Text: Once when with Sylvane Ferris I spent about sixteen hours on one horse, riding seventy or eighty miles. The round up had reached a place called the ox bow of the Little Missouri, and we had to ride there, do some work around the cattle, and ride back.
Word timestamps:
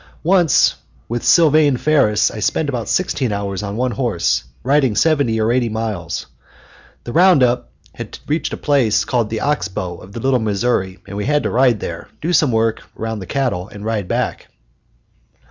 Once 0.23 0.71
when 1.07 1.17
with 1.17 1.23
Sylvane 1.23 1.77
Ferris 1.77 2.31
I 2.31 2.39
spent 2.39 2.69
about 2.69 2.89
sixteen 2.89 3.31
hours 3.31 3.61
on 3.61 3.77
one 3.77 3.91
horse, 3.91 4.45
riding 4.63 4.95
seventy 4.95 5.39
or 5.39 5.51
eighty 5.51 5.69
miles. 5.69 6.25
The 7.03 7.13
round 7.13 7.43
up 7.43 7.69
had 7.93 8.17
reached 8.25 8.51
a 8.51 8.57
place 8.57 9.05
called 9.05 9.29
the 9.29 9.41
ox 9.41 9.67
bow 9.67 9.97
of 9.97 10.13
the 10.13 10.19
Little 10.19 10.39
Missouri, 10.39 10.97
and 11.05 11.15
we 11.17 11.25
had 11.25 11.43
to 11.43 11.51
ride 11.51 11.81
there, 11.81 12.07
do 12.19 12.33
some 12.33 12.51
work 12.51 12.81
around 12.97 13.19
the 13.19 13.27
cattle, 13.27 13.67
and 13.67 13.85
ride 13.85 14.07
back. 14.07 14.47